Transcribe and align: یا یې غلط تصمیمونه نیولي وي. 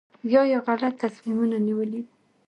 یا 0.33 0.41
یې 0.51 0.57
غلط 0.67 0.93
تصمیمونه 1.03 1.57
نیولي 1.67 1.99
وي. 2.05 2.11